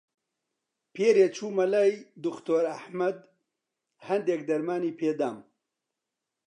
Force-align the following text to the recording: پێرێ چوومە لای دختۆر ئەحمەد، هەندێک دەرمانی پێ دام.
پێرێ 0.93 1.27
چوومە 1.35 1.65
لای 1.73 1.91
دختۆر 2.25 2.63
ئەحمەد، 2.71 3.17
هەندێک 4.07 4.41
دەرمانی 4.49 4.97
پێ 4.99 5.09
دام. 5.19 5.37